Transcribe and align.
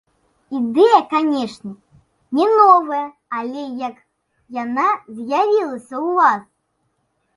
Ідэя, 0.59 0.99
канешне, 1.11 1.73
не 2.39 2.47
новая, 2.59 3.03
але 3.41 3.63
як 3.87 3.95
яна 4.63 4.89
з'явілася 5.17 5.95
ў 6.07 6.09
вас? 6.23 6.43